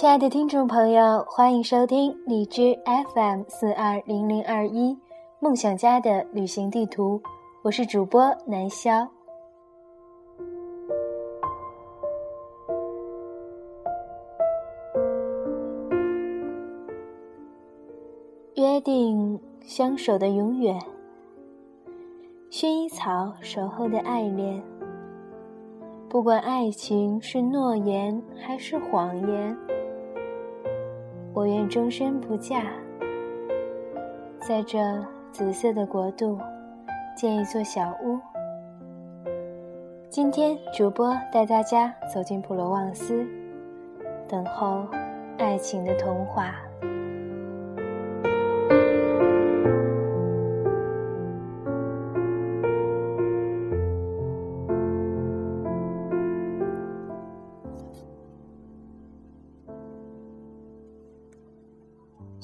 [0.00, 2.74] 亲爱的听众朋友，欢迎收听荔枝
[3.14, 4.96] FM 四二零零二一
[5.40, 7.20] 梦想家的旅行地图，
[7.60, 9.06] 我是主播南潇。
[18.54, 20.80] 约定相守的永远，
[22.50, 24.62] 薰衣草守候的爱恋。
[26.08, 29.54] 不管爱情是诺言还是谎言。
[31.40, 32.64] 我愿终身不嫁，
[34.40, 34.78] 在这
[35.32, 36.38] 紫色的国度
[37.16, 38.20] 建一座小屋。
[40.10, 43.26] 今天主播带大家走进普罗旺斯，
[44.28, 44.86] 等候
[45.38, 46.56] 爱情的童话。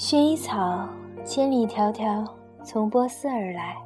[0.08, 0.88] 薰衣草
[1.24, 2.24] 千里迢迢
[2.62, 3.76] 从波斯而来，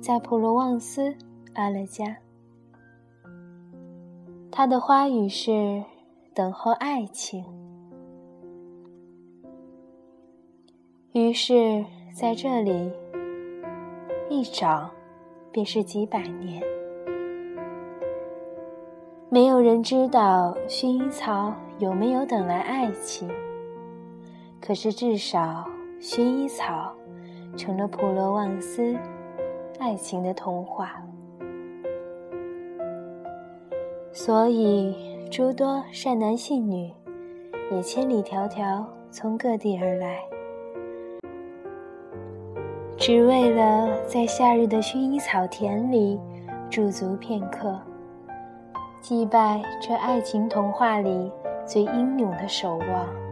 [0.00, 1.14] 在普罗旺斯
[1.54, 2.16] 安了家。
[4.50, 5.80] 它的花语是
[6.34, 7.44] 等候爱情。
[11.12, 12.90] 于是，在这里
[14.28, 14.90] 一长
[15.52, 16.60] 便是几百年。
[19.30, 23.30] 没有人知道薰衣草有没有等来爱情。
[24.64, 25.68] 可是，至少
[26.00, 26.94] 薰衣草
[27.56, 28.96] 成了普罗旺斯
[29.80, 31.02] 爱情的童话。
[34.12, 34.96] 所以，
[35.28, 36.92] 诸多善男信女
[37.72, 40.20] 也千里迢迢从各地而来，
[42.96, 46.20] 只为了在夏日的薰衣草田里
[46.70, 47.76] 驻足片刻，
[49.00, 51.32] 祭拜这爱情童话里
[51.66, 53.31] 最英勇的守望。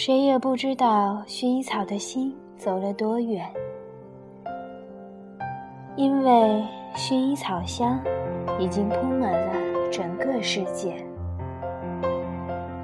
[0.00, 3.44] 谁也不知道薰衣草的心走了多远，
[5.96, 6.62] 因为
[6.94, 7.98] 薰衣草香
[8.60, 9.52] 已经铺满了
[9.90, 10.94] 整个世界。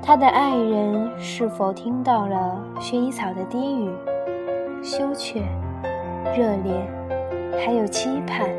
[0.03, 3.89] 他的爱人是否听到了薰衣草的低语、
[4.83, 5.41] 羞怯、
[6.37, 6.75] 热烈，
[7.65, 8.51] 还有期盼？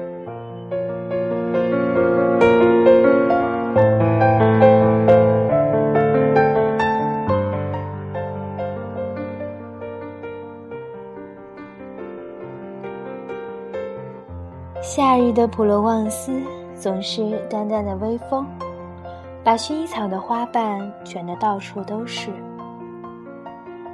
[15.35, 16.41] 的普罗旺斯
[16.73, 18.47] 总是淡淡的微风，
[19.43, 22.31] 把薰衣草的花瓣卷得到处都是。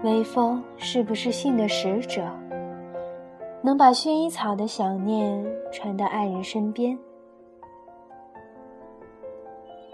[0.03, 2.29] 微风是不是信的使者，
[3.63, 6.97] 能把薰衣草的想念传到爱人身边？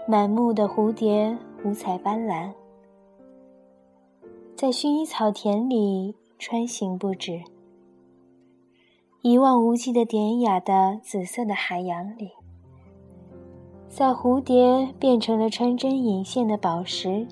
[0.06, 2.50] 满目的蝴蝶五彩斑斓，
[4.54, 7.40] 在薰衣草田里穿行不止。
[9.20, 12.30] 一望无际的典雅的紫色的海洋里，
[13.88, 17.26] 在蝴蝶变成了穿针引线的宝石，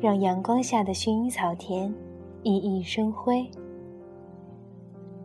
[0.00, 1.92] 让阳光下的薰衣草田
[2.44, 3.50] 熠熠生辉。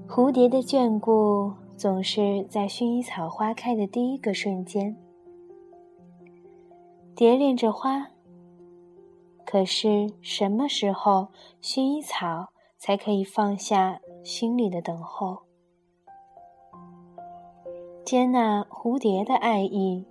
[0.09, 4.97] 蝴蝶的眷顾总是在薰衣草花开的第一个瞬间，
[7.15, 8.07] 蝶恋着花。
[9.45, 11.27] 可是什么时候，
[11.61, 12.47] 薰衣草
[12.79, 13.99] 才可以放下？
[14.25, 15.43] 心里的等候，
[18.03, 20.03] 接纳蝴蝶的爱意，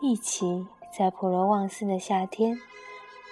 [0.00, 0.64] 一起
[0.96, 2.56] 在普罗旺斯的夏天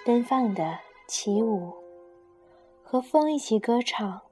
[0.05, 0.77] 奔放的
[1.07, 1.73] 起舞，
[2.83, 4.23] 和风一起歌唱，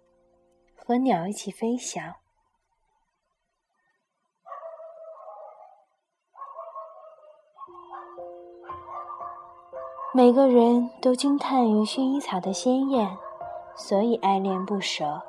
[0.76, 2.16] 和鸟一起飞翔。
[10.14, 13.18] 每个人都惊叹于薰衣草的鲜艳。
[13.76, 15.22] 所以爱恋不舍。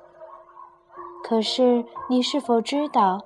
[1.22, 3.20] 可是你是否知道，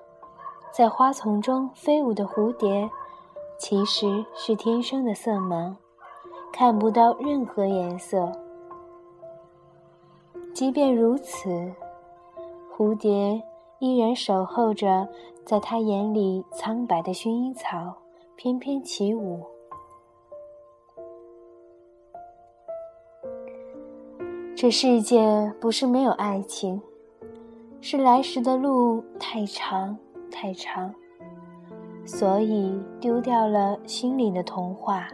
[0.70, 2.88] 在花丛中飞舞的蝴蝶，
[3.58, 5.74] 其实是天生的色盲，
[6.52, 8.30] 看不到任何颜色。
[10.54, 11.72] 即便如此，
[12.76, 13.42] 蝴蝶
[13.80, 15.08] 依然守候着，
[15.44, 17.94] 在他眼里苍白的薰衣草
[18.36, 19.44] 翩翩起舞。
[24.60, 26.82] 这世界不是没有爱情，
[27.80, 29.96] 是来时的路太长
[30.32, 30.92] 太长，
[32.04, 35.06] 所以丢掉了心里的童话，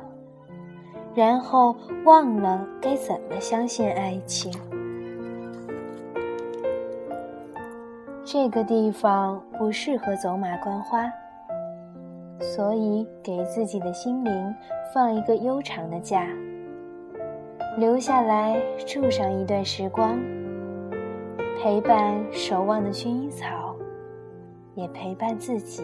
[1.14, 1.76] 然后
[2.06, 4.50] 忘了该怎么相信爱情。
[8.25, 11.12] 这个地方不适合走马观花，
[12.41, 14.55] 所以给自己的心灵
[14.94, 16.26] 放一个悠长的假，
[17.76, 18.56] 留下来
[18.87, 20.17] 住上一段时光，
[21.61, 23.75] 陪伴守望的薰衣草，
[24.76, 25.82] 也陪伴自己。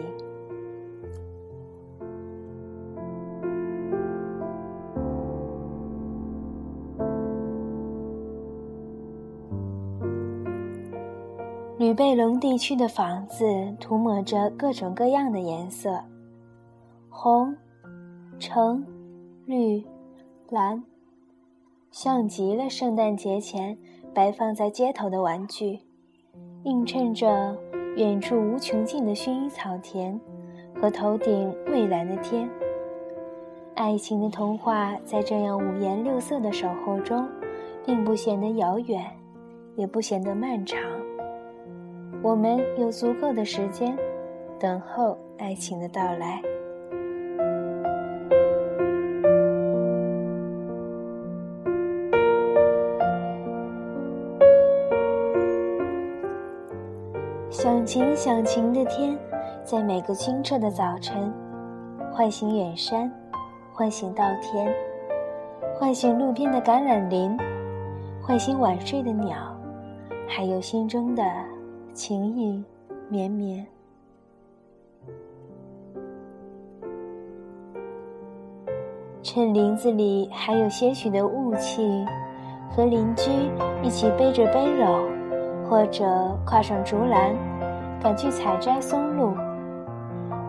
[11.77, 13.43] 吕贝龙地区的房子
[13.79, 15.99] 涂抹着各种各样的颜色，
[17.09, 17.53] 红、
[18.39, 18.85] 橙、
[19.45, 19.83] 绿、
[20.51, 20.81] 蓝，
[21.91, 23.77] 像极了圣诞节前
[24.13, 25.81] 摆放在街头的玩具，
[26.63, 27.57] 映衬着
[27.97, 30.17] 远处无穷尽的薰衣草田
[30.73, 32.49] 和头顶蔚蓝的天。
[33.75, 37.27] 爱情的童话在这样五颜六色的守候中，
[37.85, 39.05] 并不显得遥远，
[39.75, 40.79] 也不显得漫长。
[42.23, 43.97] 我们有足够的时间
[44.57, 46.41] 等候爱情的到来。
[57.81, 59.17] 想晴想晴的天，
[59.63, 61.33] 在每个清澈的早晨，
[62.11, 63.11] 唤醒远山，
[63.73, 64.71] 唤醒稻田，
[65.73, 67.35] 唤醒路边的橄榄林，
[68.21, 69.35] 唤醒晚睡的鸟，
[70.27, 71.23] 还有心中的。
[71.93, 72.63] 情意
[73.09, 73.65] 绵绵，
[79.21, 82.05] 趁林子里还有些许的雾气，
[82.69, 83.31] 和邻居
[83.81, 85.03] 一起背着背篓，
[85.67, 86.05] 或者
[86.45, 87.35] 跨上竹篮，
[88.01, 89.35] 赶去采摘松露。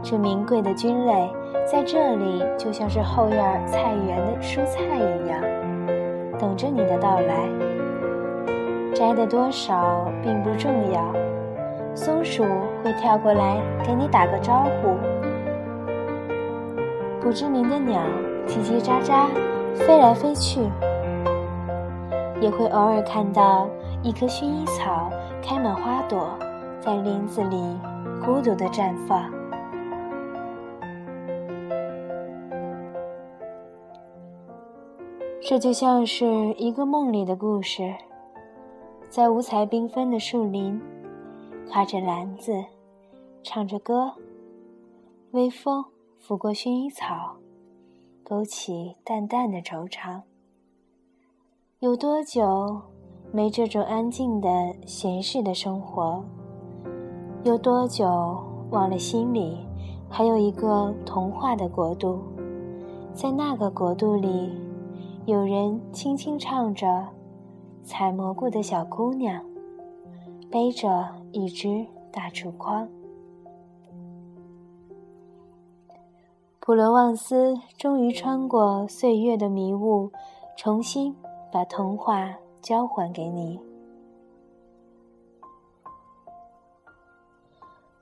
[0.03, 1.31] 这名贵的菌类
[1.71, 5.41] 在这里就像是后院菜园的蔬菜一样，
[6.39, 7.49] 等着你的到来。
[8.95, 11.13] 摘的多少并不重要。
[11.95, 12.43] 松鼠
[12.83, 14.97] 会跳过来给你打个招呼，
[17.21, 18.01] 不知名的鸟
[18.47, 19.27] 叽叽喳喳
[19.75, 20.61] 飞来飞去，
[22.41, 23.69] 也会偶尔看到
[24.03, 25.11] 一棵薰衣草
[25.43, 26.27] 开满花朵，
[26.85, 27.57] 在林子里
[28.21, 29.31] 孤独的绽放。
[35.41, 37.95] 这就像是一个梦里的故事，
[39.09, 40.81] 在五彩缤纷的树林。
[41.69, 42.53] 挎着篮子，
[43.45, 44.13] 唱着歌，
[45.31, 45.85] 微风
[46.19, 47.37] 拂过薰衣草，
[48.25, 50.21] 勾起淡淡的惆怅。
[51.79, 52.83] 有多久
[53.33, 54.49] 没这种安静的
[54.85, 56.23] 闲适的生活？
[57.45, 58.07] 有多久
[58.71, 59.59] 忘了心里
[60.09, 62.21] 还有一个童话的国度？
[63.15, 64.53] 在那个国度里，
[65.27, 67.05] 有人轻轻唱着
[67.83, 69.45] 采蘑菇的小姑娘。
[70.53, 72.87] 背着一只大竹筐，
[76.61, 80.13] 普罗旺斯终于穿过岁月的迷雾，
[80.55, 81.17] 重新
[81.51, 83.59] 把童话交还给你。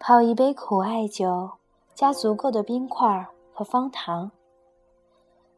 [0.02, 1.50] 泡一杯苦艾酒，
[1.94, 4.30] 加足够的冰块和方糖，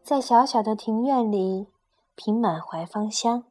[0.03, 1.69] 在小小的庭院里
[2.17, 3.45] 品满怀芳香。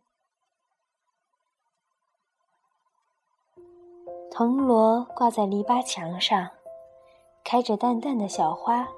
[4.29, 6.49] 藤萝挂在篱笆墙上，
[7.41, 8.89] 开着淡淡的小花。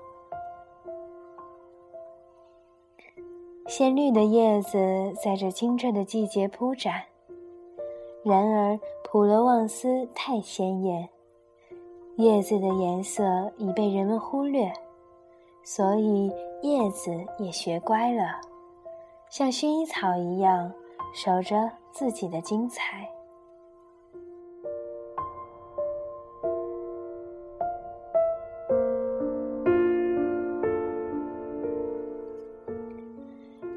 [3.68, 7.04] 鲜绿的叶子在这清澈的季节铺展。
[8.24, 11.10] 然而，普罗旺斯太鲜艳，
[12.18, 14.72] 叶子的颜色已被人们忽略，
[15.64, 18.40] 所以叶子也学乖了，
[19.30, 20.72] 像薰衣草一样
[21.12, 23.10] 守着自己的精彩。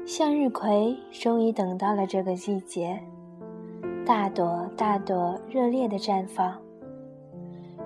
[0.05, 2.99] 向日葵终于等到了这个季节，
[4.05, 6.55] 大朵大朵热烈的绽放。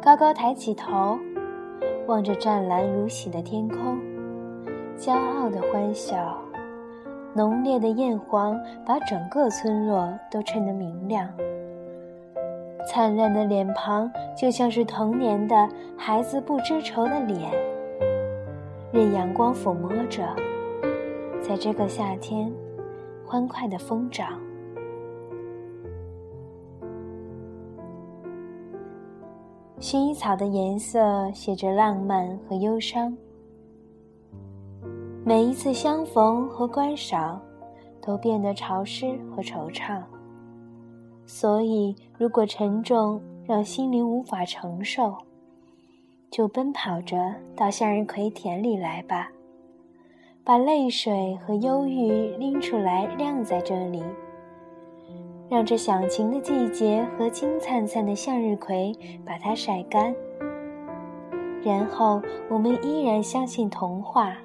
[0.03, 1.15] 高高抬起头，
[2.07, 3.99] 望着湛蓝如洗的天空，
[4.97, 6.35] 骄傲的欢笑。
[7.35, 11.29] 浓烈的艳黄把整个村落都衬得明亮。
[12.87, 17.51] 灿烂的脸庞就像是童年的孩子不知愁的脸，
[18.91, 20.23] 任阳光抚摸着。
[21.43, 22.51] 在这个夏天，
[23.23, 24.39] 欢快的疯长。
[29.81, 33.17] 薰衣草的颜色写着浪漫和忧伤。
[35.25, 37.41] 每一次相逢和观赏，
[37.99, 39.99] 都变得潮湿和惆怅。
[41.25, 45.17] 所以，如果沉重让心灵无法承受，
[46.29, 49.31] 就奔跑着到向日葵田里来吧，
[50.43, 54.03] 把泪水和忧郁拎出来晾在这里，
[55.51, 60.15] 让这响晴的季节和金灿灿的向日葵把它晒干。
[61.61, 64.37] 然后我们依然相信童话，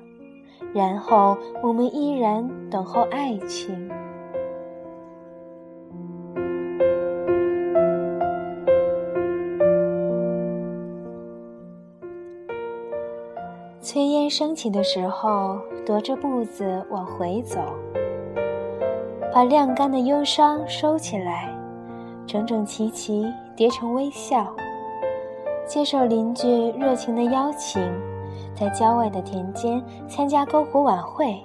[0.75, 3.89] 然后我们依然等候爱情。
[13.81, 17.61] 炊烟升起的时候，踱着步子往回走，
[19.37, 21.55] 把晾干的忧伤收起来，
[22.27, 24.51] 整整齐齐叠成微笑。
[25.67, 27.83] 接受邻居热情的邀请，
[28.55, 31.39] 在郊外的田间参加篝火晚会。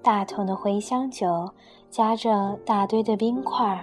[0.00, 1.46] 大桶的茴香酒
[1.90, 3.78] 夹着大堆的冰块，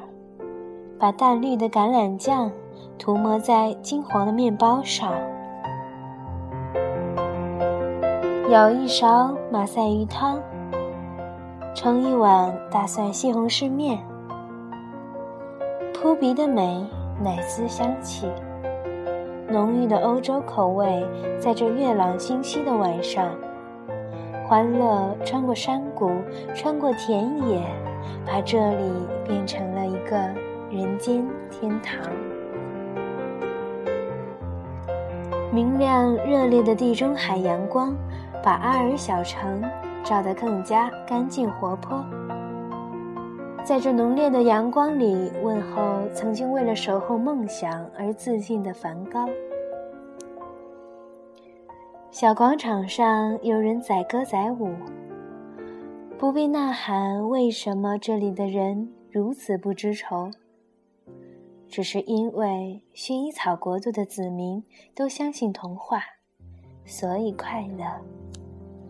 [0.97, 2.51] 把淡绿的橄榄酱
[2.97, 5.13] 涂抹在金黄的面包上。
[8.49, 10.41] 舀一勺马赛鱼汤，
[11.79, 13.99] 盛一碗大蒜西红柿面，
[15.93, 16.83] 扑鼻的美，
[17.23, 18.27] 奶丝香气。
[19.47, 21.05] 浓郁的欧洲口味，
[21.39, 23.29] 在这月朗星稀的晚上，
[24.47, 26.09] 欢乐穿过山谷，
[26.55, 27.61] 穿过田野，
[28.25, 28.91] 把这里
[29.23, 30.17] 变成了一个
[30.71, 31.99] 人间天堂。
[35.51, 37.95] 明亮热烈的地中海阳光，
[38.43, 39.61] 把阿尔小城
[40.07, 42.01] 照得更加干净活泼。
[43.61, 49.27] 在这浓烈的阳光里，问候曾经为了守候梦想而自尽的梵高。
[52.09, 54.73] 小广场上有人载歌载舞，
[56.17, 57.27] 不必呐喊。
[57.27, 60.31] 为什么这里的人如此不知愁？
[61.67, 64.63] 只是因为薰衣草国度的子民
[64.95, 66.01] 都相信童话，
[66.85, 67.85] 所以快乐，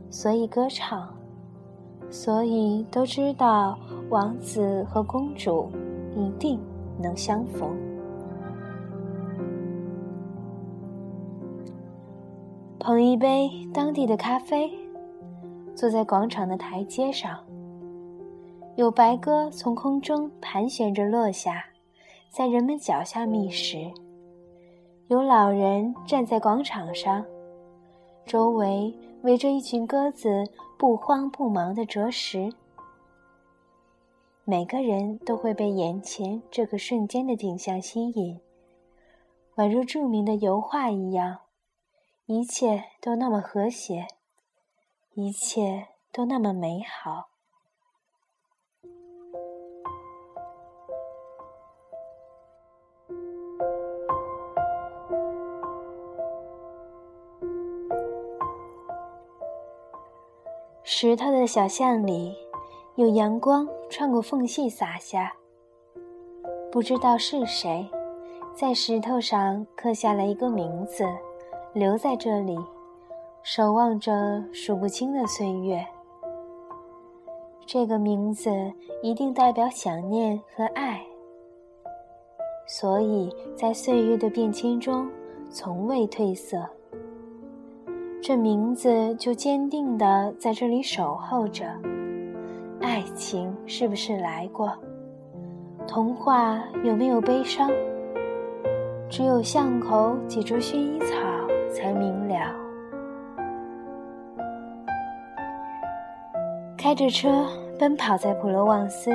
[0.09, 1.13] 所以歌唱。
[2.09, 3.77] 所以都知道，
[4.09, 5.69] 王子和公主
[6.15, 6.57] 一定
[6.97, 7.69] 能相逢。
[12.79, 14.71] 捧一杯当地的咖啡，
[15.75, 17.37] 坐在广场的台阶上，
[18.77, 21.65] 有白鸽从空中盘旋着落下，
[22.29, 23.91] 在人们脚下觅食；
[25.07, 27.25] 有老人站在广场上，
[28.27, 28.93] 周围
[29.23, 30.43] 围着一群鸽子。
[30.79, 32.53] 不慌不忙的啄食，
[34.43, 38.39] 每个人都会被眼前这个瞬间的景象吸引，
[39.55, 41.39] 宛如著名的油画一样，
[42.27, 44.05] 一切都那么和谐，
[45.15, 47.29] 一切都那么美好。
[60.89, 62.33] 石头的小巷里，
[62.95, 65.33] 有阳光穿过缝隙洒下。
[66.71, 67.85] 不知道是谁，
[68.55, 71.05] 在石头上刻下了一个名字，
[71.73, 72.57] 留在这里，
[73.43, 75.85] 守望着数不清的岁月。
[77.65, 78.49] 这个名字
[79.03, 81.05] 一定代表想念和爱，
[82.65, 85.05] 所以在岁月的变迁中，
[85.49, 86.65] 从未褪色。
[88.21, 91.65] 这名字就坚定地在这里守候着。
[92.81, 94.71] 爱情是不是来过？
[95.87, 97.71] 童话有没有悲伤？
[99.09, 101.15] 只有巷口几株薰衣草
[101.71, 102.53] 才明了。
[106.77, 107.47] 开着车
[107.79, 109.11] 奔跑在普罗旺斯，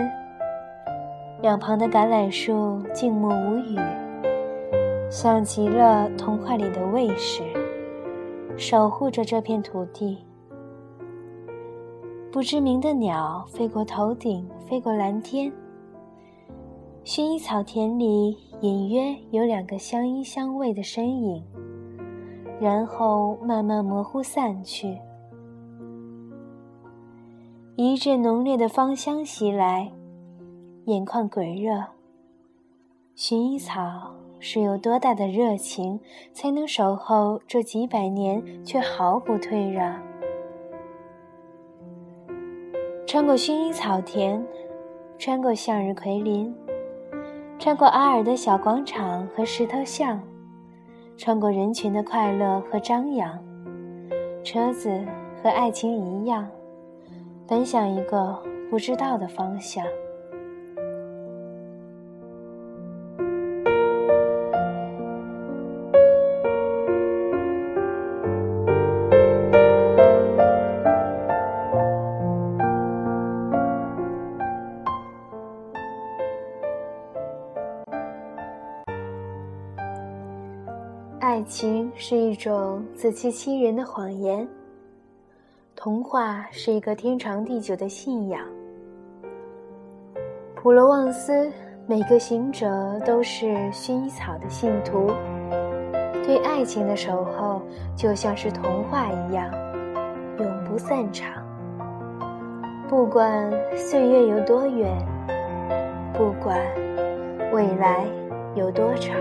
[1.42, 3.78] 两旁的橄榄树静默无语，
[5.11, 7.42] 像极了童话里的卫士。
[8.56, 10.18] 守护着这片土地。
[12.30, 15.52] 不知名的鸟飞过头顶，飞过蓝天。
[17.04, 21.44] 薰衣草田里隐约有两个相依相偎的身影，
[22.61, 24.97] 然后慢慢模糊散去。
[27.76, 29.92] 一阵浓烈的芳香袭来，
[30.87, 31.85] 眼眶滚热。
[33.16, 34.14] 薰衣草。
[34.45, 36.01] 是有多大的热情，
[36.33, 40.03] 才能守候这几百年却毫不退让？
[43.07, 44.45] 穿过薰衣草田，
[45.17, 46.53] 穿过向日葵林，
[47.57, 50.21] 穿过阿尔的小广场和石头巷，
[51.17, 53.39] 穿过人群的快乐和张扬，
[54.43, 54.91] 车子
[55.41, 56.49] 和爱情一样，
[57.47, 59.87] 奔向一个不知道的方向。
[81.23, 84.45] 爱情是一种自欺欺人的谎言，
[85.76, 88.45] 童话是一个天长地久的信仰。
[90.57, 91.49] 普罗旺斯
[91.87, 95.12] 每个行者都是薰衣草的信徒，
[96.25, 97.62] 对爱情的守候
[97.95, 99.49] 就像是童话一样，
[100.41, 101.41] 永不散场。
[102.88, 104.93] 不管岁月有多远，
[106.14, 106.59] 不管
[107.52, 108.09] 未来
[108.57, 109.17] 有多长。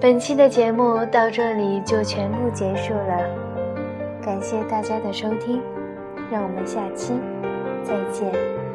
[0.00, 3.18] 本期的节目到这里就全部结束了，
[4.22, 5.60] 感谢大家的收听，
[6.30, 7.14] 让我们下期
[7.82, 8.67] 再见。